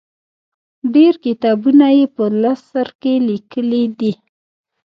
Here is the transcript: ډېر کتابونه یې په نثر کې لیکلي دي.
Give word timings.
ډېر 0.93 1.13
کتابونه 1.25 1.85
یې 1.97 2.05
په 2.15 2.25
نثر 2.43 2.87
کې 3.01 3.13
لیکلي 3.29 3.83
دي. 3.99 4.11